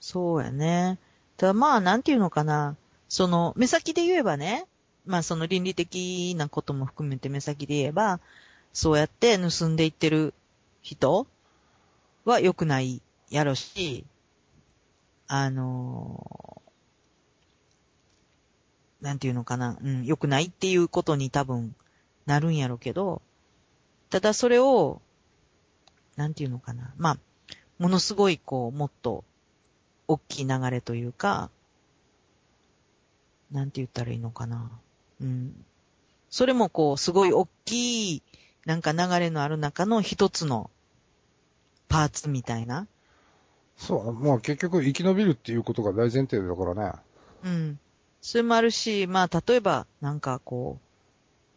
[0.00, 0.98] そうやね。
[1.36, 2.76] ただまあ、なんていうのかな。
[3.08, 4.66] その、目先で言えばね、
[5.06, 8.20] まあその倫理的なことも含めて目先で言えば、
[8.72, 10.32] そうやって盗んでいってる
[10.82, 11.26] 人
[12.24, 14.04] は良くないやろし、
[15.26, 16.62] あの
[19.00, 19.78] なんていうのかな。
[19.82, 21.74] うん、良くないっていうことに多分
[22.26, 23.22] なるんやろうけど、
[24.10, 25.00] ただそれを、
[26.16, 26.92] なんていうのかな。
[26.98, 27.18] まあ、
[27.78, 29.24] ものすごいこう、もっと、
[30.08, 31.50] 大きい流れというか、
[33.50, 34.70] なんて言ったらいいのかな。
[35.20, 35.64] うん。
[36.28, 38.22] それもこう、すごい大きい、
[38.66, 40.70] なんか流れのある中の一つの
[41.88, 42.86] パーツみたいな。
[43.76, 46.92] そう、まあ結局生き延びるっていうことが大前提だからね。
[47.44, 47.78] うん。
[48.20, 50.89] それもあるし、まあ、例えば、なんかこう、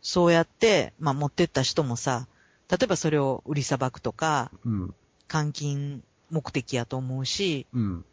[0.03, 2.27] そうやって、まあ、持ってった人もさ、
[2.69, 4.93] 例えばそれを売りさばくとか、うん。
[5.27, 8.05] 換金目的やと思うし、うん。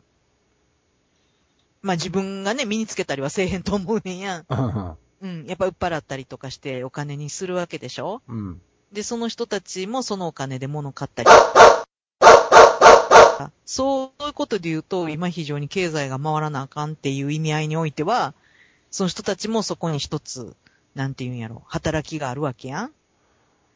[1.83, 4.47] まあ自分がね、身につけたりはせえへんと思うねんやん。
[5.23, 5.47] うん。
[5.47, 8.23] やっぱ売っ払ったりとかしてお金にするわけでしょ？
[8.29, 8.61] うん。
[8.93, 11.29] で、その人たちもそのお金で物買ったり。
[13.65, 18.35] そういうことで言うと、今非常に経済が回らなあかんっていう意味合いにおいては、
[18.91, 20.55] その人たちもそこに一つ、
[20.95, 22.93] なんて言うんやろ、働きがあるわけやん。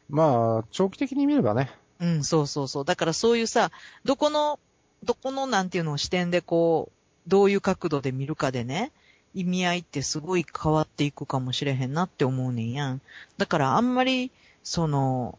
[0.09, 1.71] まあ、長期的に見ればね。
[1.99, 2.85] うん、そうそうそう。
[2.85, 3.71] だからそういうさ、
[4.03, 4.59] どこの、
[5.03, 8.91] どこのなんていうの視点でこう、どういう角度で見るかでね、
[9.33, 13.01] 意味合いってすごい変わっていくかもしれへんなって思うねんやん。
[13.37, 14.31] だからあんまり、
[14.63, 15.37] その、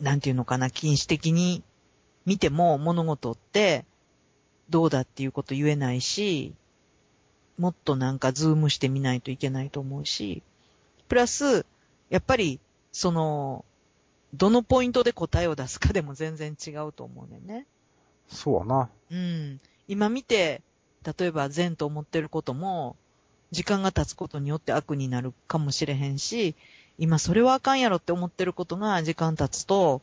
[0.00, 1.62] なんていうのかな、禁止的に
[2.26, 3.84] 見ても物事って
[4.70, 6.54] どうだっていうこと言えないし、
[7.58, 10.42] もっとなんかズームしてみないといけないと思うし、
[11.08, 11.66] プラス、
[12.10, 12.60] やっぱり、
[12.92, 13.64] その、
[14.34, 17.66] どのポイントで答えを出すかでも全然違うと思うねんね。
[18.28, 18.90] そうやな。
[19.10, 19.60] うん。
[19.88, 20.62] 今見て、
[21.18, 22.96] 例えば善と思ってることも、
[23.50, 26.54] 時間が経つことによって悪になるかもしれへんし、
[26.98, 30.02] 今それはあかんやろって思ってることが時間経つと、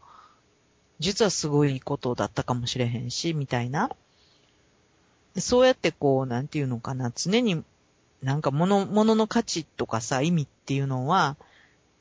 [0.99, 3.91] 実はすごいことだったかもしれへんし、みたいな。
[5.37, 7.63] そうやってこう、なんていうのかな、常に
[8.21, 11.37] なんか物、物の価値とかさ、意味っていうのは、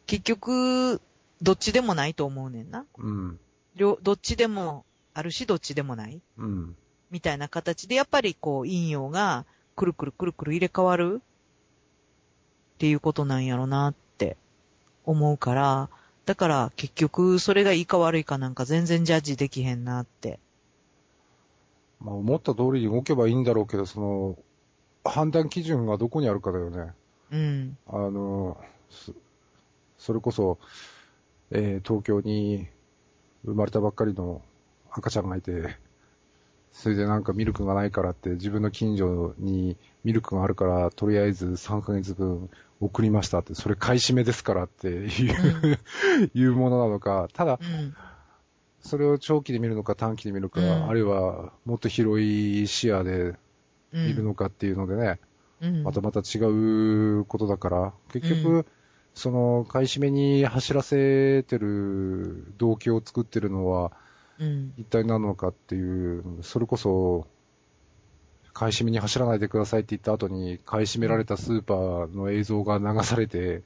[0.07, 1.01] 結局、
[1.43, 2.87] どっちでもないと思うねんな。
[2.97, 3.39] うん。
[3.77, 6.21] 両、どっちでもあるし、どっちでもない。
[6.39, 6.77] うん。
[7.11, 9.45] みたいな形で、やっぱりこう、陰陽が、
[9.77, 11.21] くるくるくるくる入れ替わる
[12.75, 14.37] っていうことなんやろなって
[15.05, 15.91] 思うから、
[16.25, 20.39] だから結局それがいいか悪いかなんか全然ジャッジできへんなって。
[22.05, 24.39] まあ、思った通りに動けばいいんだろうけど、その、
[25.05, 26.93] 判断基準がどこにあるかだよね。
[27.33, 27.79] うん。
[27.89, 29.13] あの、そ
[29.99, 30.59] それこそ、
[31.51, 32.69] えー東京に
[33.45, 34.43] 生まれたばっかりの
[34.91, 35.77] 赤ちゃんがいて、
[36.73, 45.79] それでなんかミルクがないからって自分の近所にミルクがあるからとりあえず3ヶ月分送りましたって、それ買い占めですからっていう、
[46.35, 47.95] いうものなのか、ただう、ん。
[48.85, 53.35] それを長期で見るのか短期で見るか、うんあるいはもっと広い視野で
[53.93, 54.07] うん。
[54.09, 55.21] 見るのかっていうのでね、
[55.61, 55.83] うん。
[55.85, 58.67] またまた違うことだから、結局、うん
[59.15, 63.93] その買い占めに走らせてる動機を作ってるのは
[64.39, 64.75] うん。
[64.77, 67.27] 一体何なのかっていう、それこそ、
[68.53, 73.63] 買い占めに走らないでくださいって言った後に、買い占められたスーパーの映像が流されて、っ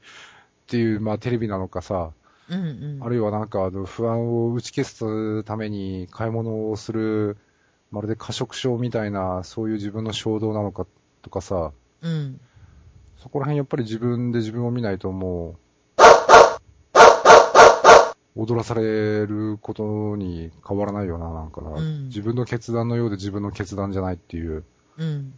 [0.66, 2.12] ていう、まあテレビなのかさ、
[2.50, 2.98] うんうん。
[3.02, 7.36] あるいはなんかあの不安を打ち消すために買い物をする、
[7.90, 10.86] まるで過食症みたいな、そういう自分の衝動なのか
[11.22, 12.40] とかさ、うん。
[13.18, 16.00] そこら辺やっぱり自分で自分を見ないともう、
[18.36, 24.64] 踊らされることに変わらないよな、なんかな、うん自分の決断のようで自分の決断じゃないっていう。
[24.96, 25.34] うん。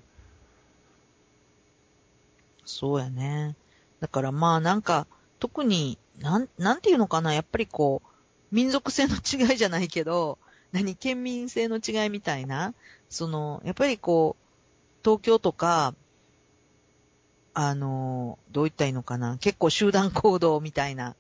[2.65, 3.57] そうやね。
[4.01, 5.07] だからまあなんか、
[5.41, 8.09] 特に、なん、なんていうのかな、やっぱりこう、
[8.53, 10.39] 民族性の違いじゃないけど、
[10.73, 12.75] 何、県民性の違いみたいな、
[13.09, 14.45] その、やっぱりこう、
[15.03, 15.95] 東京とか、
[17.55, 21.17] あの、どう言ったらいいのかな、結構集団行動みたいな、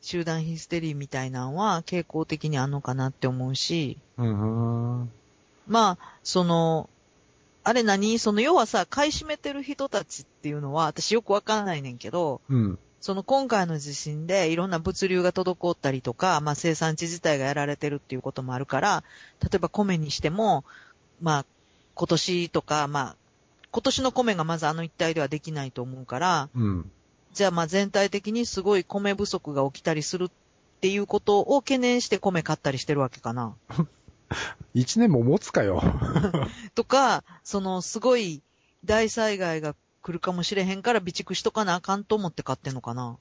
[0.00, 5.10] 集団ヒステリーみたいなのは傾向的にあんのかなって思うし、うん、うん。
[5.66, 6.88] まあ、その、
[7.64, 12.78] あれ何その要はさ、買い占めてる人たちっていうのは、私よくわかんないねんけど、うん。
[13.06, 19.04] その今回の地震でいろんな物流が滞ったりとか、まあ生産地自体がやられてるっていうこともあるから、
[19.40, 20.64] 例えば米にしても、
[21.22, 21.46] まあ
[21.94, 23.16] 今年とか、まあ
[23.70, 26.90] 今年の米がまずあの一帯ではできないと思うから、うん。
[27.32, 30.30] じゃあまあ全体的にすごい米不足が起きたりするっ
[30.80, 33.54] ていうことを懸念して米買ったりしてるわけかな。
[34.74, 35.80] 一年も持つかよ。
[36.74, 38.42] とか、そのすごい
[38.84, 43.18] 大災害が来るかもしれへんから備蓄しとかなあかんと思って買ってんのかな。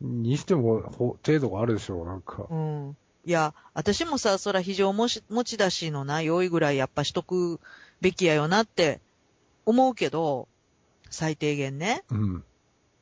[0.00, 2.46] にしても、ほ程度があるでしょう、なんか。
[2.48, 2.96] うん。
[3.24, 7.58] いや、私もさ、そら非常持ち持ち出しのな、用意ぐらいやっぱしとく
[8.00, 9.00] べきやよなって
[9.66, 10.46] 思うけど、
[11.10, 12.04] 最低限ね。
[12.12, 12.44] うん。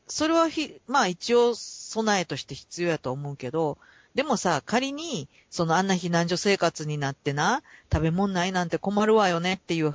[0.07, 3.77] それはひ、まあ一応備えとして必要やと思うけど、
[4.15, 9.93] でもさ、仮に、そのあんな避難所生活になってな、食べ物ないなんて困るわよねっていう、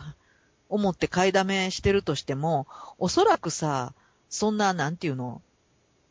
[0.70, 3.94] 思って買いだめしてるとしても、おそらくさ、
[4.30, 5.42] そんな、なんていうの、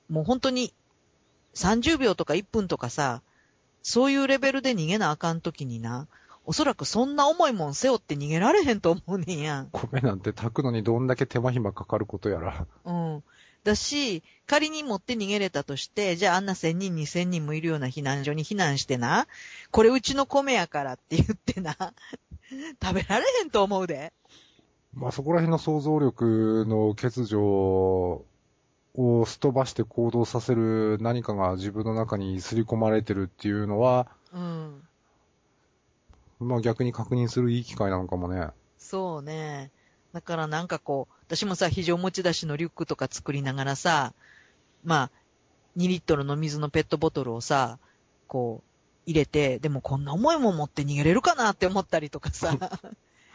[0.09, 0.73] もう本当に
[1.55, 3.23] 30秒とか1分とかさ、
[3.83, 6.09] そういうレベルで逃げなあかんときにな、
[6.47, 9.71] おそらくそんな重いもん背負って逃げられへんと思うねんやん。
[9.73, 12.67] 米なんて炊くのにどんだけ手間暇かかることやら。
[12.85, 13.23] うん。
[13.65, 19.27] だし、仮に持って逃げれたとして、じゃああんな1000人2000人もいるような避難所に避難してな、
[19.71, 21.77] これうちの米やからって言ってな、
[22.83, 24.13] 食べられへんと思うで。
[24.97, 28.25] まあそこら辺の想像力の欠如
[28.95, 34.83] をすっ飛ばして行動させる何かが自分の中に刷り込まれてるっていうのは、うん。
[36.41, 38.49] まあ逆に確認するいい機会なのかもね。
[38.79, 39.71] そうね。
[40.13, 44.15] だからなんかこう、私もさ、非常持ち出しのリュックとか作りながらさ、
[44.85, 45.11] まあ、
[45.77, 47.79] 2リットルの水のペットボトルをさ、
[48.29, 48.69] こう、
[49.07, 52.57] 入れて、でもこんな重いもん持って逃げれるかなって思ったりとかさ。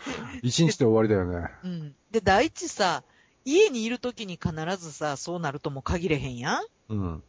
[0.44, 1.50] 一日で終わりだよね。
[1.64, 1.96] うん。
[2.12, 3.04] で、第一さ、
[3.46, 7.24] 家にいる時に必ずさ、そうなるとも限れへんやんうん。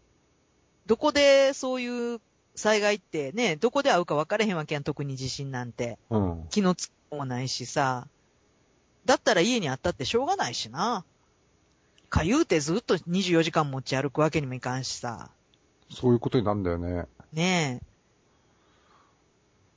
[0.86, 2.20] どこでそういう
[2.54, 5.98] 災害ってね、どこで会うか分かれへんわけやん、特に地震なんて。
[6.10, 6.46] うん。
[6.50, 8.08] 気のつくもないしさ。
[9.04, 11.04] だったら家にあったってしょうがないしな。
[12.08, 15.30] か言うてずっと24時間持ち歩くわけにもいかんしさ。
[15.90, 17.06] そういうことになるんだよね。
[17.32, 17.86] ねえ。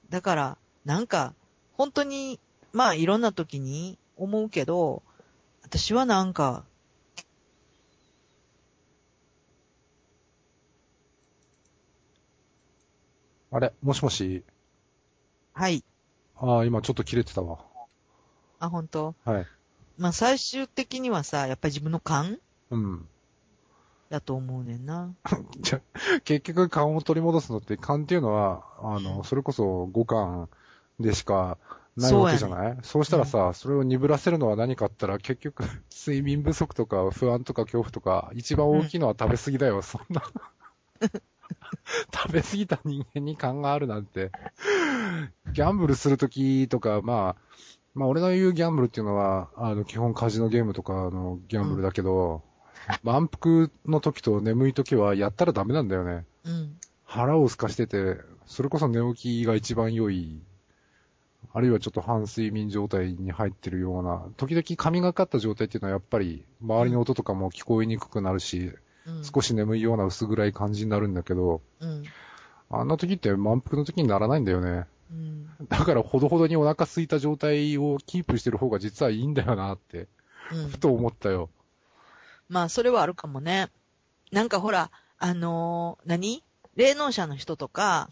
[0.09, 1.33] だから、なんか、
[1.73, 2.39] 本当に、
[2.73, 5.03] まあいろんな時に思うけど、
[5.61, 6.65] 私はなんか、
[13.51, 13.71] あれ？
[13.83, 14.43] もしもし？
[15.53, 15.83] はい。
[16.35, 17.59] ああ、今ちょっと切れてたわ。
[18.59, 19.13] あ、本当？
[19.23, 19.47] はい。
[19.99, 22.39] まあ最終的にはさ、やっぱり自分の勘？
[22.71, 23.07] うん。
[24.09, 25.13] だと思うねんな。
[25.61, 25.81] じゃ、
[26.23, 30.49] 結局勘を取り戻すのって、勘っていうのは、あの、それこそ五感
[30.99, 31.59] でしか
[31.97, 32.77] ないわけじゃない？
[32.83, 35.63] そう,、したらさ、それを鈍らせるのは何かあったら、結局、
[35.95, 40.23] 睡眠不足とか不安とか恐怖とか、一番大きいのは食べ過ぎだよ、そんな。
[42.13, 44.31] 食べ過ぎた人間に勘があるなんて。
[45.53, 47.41] ギャンブルするときとか、まあ、
[47.93, 52.41] まあ俺の言うギャンブルっていうのは、あの、基本カジノゲームとかのギャンブルだけど、
[53.03, 56.25] 満腹の時と眠い時はやったらダメなんだよね。
[56.43, 56.77] うん。
[57.05, 60.41] 腹を空かしてて、それこそ寝起きが一番良い、
[61.55, 68.73] あるいはちょっと半睡眠状態に入ってるような、時々神がかった状態っていうのはやっぱり、周りの音とかも聞こえにくくなるし、
[69.05, 69.23] うん。
[69.23, 72.03] 少し眠いような薄暗い感じになるんだけど、うん。
[72.69, 74.87] あんな時って満腹の時にならないんだよね。
[75.11, 75.49] うん。
[75.69, 80.07] だからほどほどにお腹空いた状態をキープしてる方が実はいいんだよなって、
[80.51, 81.49] うんふと思ったよ。
[82.49, 83.69] まあ、それはあるかもね。
[84.31, 84.89] なんかほら、
[85.19, 86.43] あのー何？
[86.75, 88.09] 霊能者の人とか、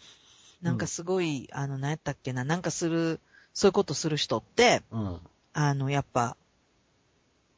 [0.60, 3.20] なんかすごい、あの、何やったっけな、なんかする、
[3.54, 5.20] そういうことする人って、うん。
[5.52, 6.36] あの、やっぱ、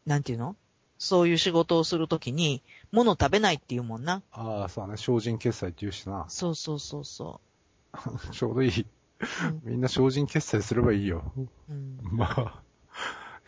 [0.07, 0.57] なんていうの？
[0.99, 4.23] そういう仕事をするときに、物食べないっていうもんな。
[4.33, 4.97] ああ、そうだね。
[4.97, 6.27] 精進決済って言うしな。
[6.29, 7.41] そうそうそうそ
[8.33, 8.87] ちょうどいい。
[9.63, 11.33] みんな精進決済すればいいよ。
[11.69, 11.99] うん。
[12.11, 12.63] まあ、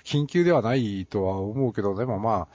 [0.04, 2.48] 緊急ではないとは思うけど、でもま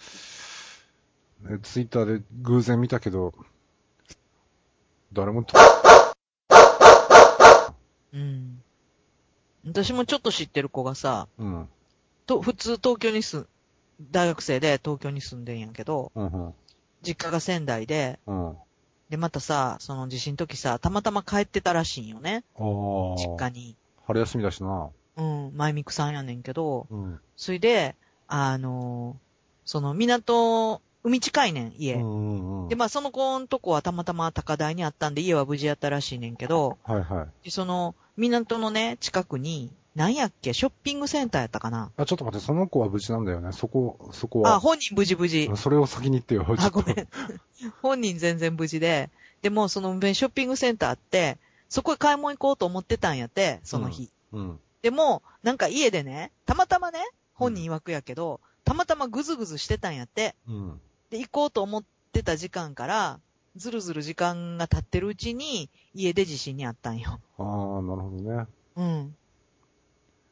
[1.46, 3.34] あ、ねツイッターで偶然見たけど、
[5.14, 5.58] 誰もと、
[8.14, 8.62] うん。
[9.66, 11.70] 私もちょっと知ってる子がさ、うん、
[12.26, 13.48] と、普通東京に住ん、
[14.12, 16.54] 大学生で東京に住んでんやけど、うん、うん、
[17.04, 18.56] 実家が仙台で、うん。
[19.10, 22.44] で、またさ、その地震の時さ、たまたま帰ってたらしいんよね。
[22.58, 23.76] 実家に。
[24.08, 24.90] 春休みだしな。
[25.18, 27.20] うん、前ミクさんやねんけど、うん。
[27.36, 27.96] それで、
[28.28, 29.18] あの
[29.66, 31.96] その港、海近いねん、家。
[31.96, 32.70] うんうんうん。
[32.70, 37.46] で、まあその子んとこはたまたま高台にあったんで、家は無事やったらしいねんけど、はいはい。
[37.46, 41.92] でその、港のね、近くに、なんやっけ、ショッピングセンターやったかな。
[41.98, 43.52] あ、ちょっと待って、その子は無事なんだよね。
[43.52, 44.60] そこ、そこあ、は。
[44.60, 45.52] 本人無事無事。
[45.56, 46.46] それを先に言ってよ。
[46.48, 47.08] あ、ごめん。
[47.82, 49.10] 本人全然無事で。
[49.42, 51.38] でも、その、ショッピングセンターあって、
[51.68, 54.12] そこへ買い物行こうと思ってたんやって、その日。
[54.32, 54.60] うん。
[54.82, 57.00] でも、なんか家でね、たまたまね、
[57.34, 60.36] 本人曰くやけど、たまたまぐずぐずしてたんやって。
[60.48, 60.82] うん。
[61.12, 61.84] で、行こうと思っ
[62.14, 63.20] てた時間から、
[63.58, 67.20] ずるずる時間が経ってるうちに、家で地震にあったんよ。
[67.38, 68.46] ああ、なるほどね。
[68.78, 69.16] うん。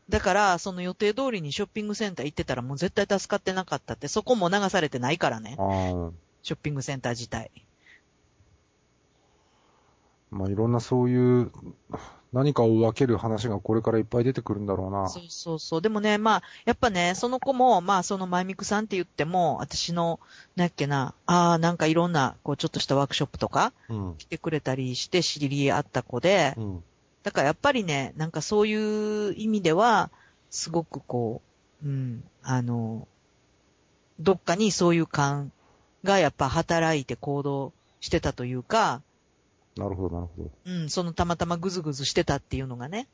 [0.08, 5.58] だから、その予定通りにショッピングセンター行ってたらもう絶対助かってなかったって、そこも流されてないからね。
[5.60, 6.12] ああ、
[6.44, 7.52] ショッピングセンター自体。
[10.32, 11.52] まあいろんなそういう、
[12.32, 15.10] 何かを分ける話がこれからいっぱい出てくるんだろうな。
[15.10, 15.82] そうそうそう。
[15.82, 20.20] でもね、まあ、やっぱね、その子も、まあ、そのマイミクさんって言っても、私の、
[20.56, 24.16] なんやっけな、ああ、なんかいろんな、こう、ちょっとしたワークショップとかうん。
[24.18, 26.84] 来てくれたりして知り合った子で、うん。
[27.24, 30.12] だからやっぱりね、なんかそういう意味では、
[30.52, 31.42] すごくこ
[31.84, 33.08] う、うん、あの、
[34.20, 35.52] どっかにそういう感
[36.04, 39.02] がやっぱ働いて行動してたというか、
[39.78, 40.52] なるほど、なるほど。
[40.66, 43.08] うん、そのたまたまぐずぐずしてたっていうのがね、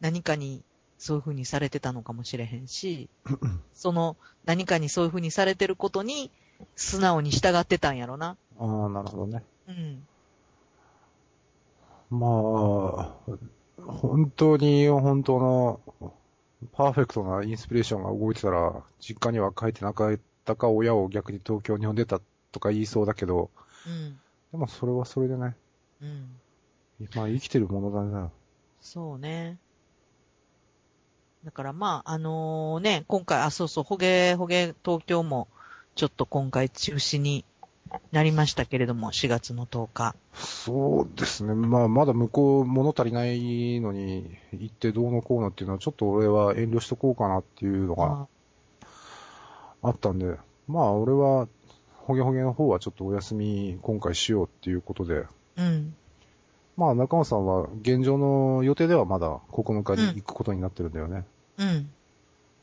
[0.00, 0.62] 何かに
[0.98, 3.08] そういう風にされてたのかもしれへんし、
[3.74, 6.30] その何かにそういう風にされてることに
[6.74, 8.36] 素直に従ってたんやろな。
[8.58, 9.42] ああ、なるほどね。
[9.68, 10.06] うん。
[12.10, 13.14] まあ、
[13.82, 15.80] 本当に本当の
[16.72, 22.20] パーフェクトなインスピレーションが動いてたら、実家には帰ってなかったか、親を逆に東京に呼んでた
[22.52, 23.50] とか言いそうだけど、
[23.86, 24.18] うん。
[24.56, 25.54] でもそれはそれでね、
[26.00, 26.40] うん。
[27.14, 28.30] まあ生きてるものだね。
[28.80, 29.58] そうね。
[31.44, 35.46] だからまあ、あのね、今回、あ、そうそう、ほげ、ほげ東京も、
[35.94, 37.44] ちょっと今回中止に
[38.12, 40.16] なりましたけれども、4月の10日。
[40.32, 41.54] そうですね。
[41.54, 48.26] まあ、まだ向こう物足りないのに行ってどうのこうのっていうのはちょっと俺は遠慮しとこうかなっていうのが
[49.82, 51.46] ああったんで、まあ俺は、
[52.06, 55.24] ほげほげの方はちょっとお休み今回しようっていうことで、
[55.56, 55.92] うん。
[56.76, 61.24] まあ中野さんは現状の予定ではまだ9日に行くことになってるんだよね。
[61.58, 61.90] うん。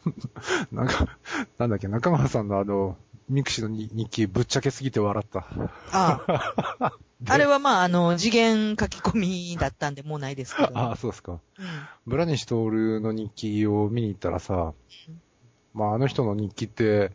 [0.71, 1.17] なんか、
[1.57, 2.95] なんだっけ、中川さんのあの、
[3.27, 5.45] ミクシーの日日記ぶっちゃけすぎて笑った。
[5.91, 6.21] あ
[6.79, 6.93] あ。
[7.27, 10.77] あれはまあ、あの、時限書き込みだったんでもうないですけど。
[10.77, 11.33] ああ、そうですか。
[11.33, 11.39] うん。
[12.05, 12.55] 村西とおる
[13.01, 14.73] の日記を見に行ったらさ、
[15.73, 17.09] まああの人の日記って、っ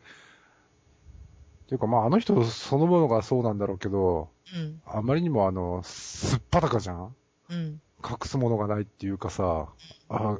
[1.69, 4.81] ていうかまああの人そのものがそうなんだろうけど、うん。
[4.87, 7.15] あまりにもあの、すっぱだかじゃん？
[7.51, 7.81] うん。
[8.03, 9.69] 隠すものがないっていうかさ、
[10.09, 10.39] あ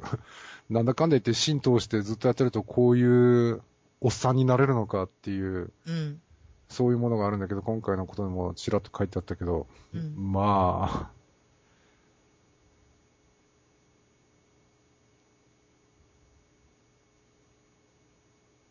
[0.69, 3.61] なんだかんだ言って浸透してずっとやってるとこういう
[4.01, 6.21] おっさんになれるのかっていう、うん。
[6.67, 10.31] そういうものがあるんだけど、今回のことでもちらっと書いてあったけど、うん。
[10.31, 11.18] まあ、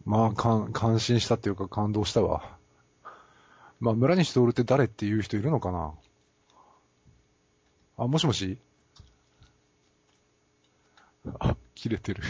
[0.09, 2.57] まあ、か感心したっていうか感動したわ。
[3.79, 5.93] まあ、村西徹って誰っていう人いるのかな？
[7.99, 8.57] あ、もしもし？
[11.39, 12.23] あ、切れてる。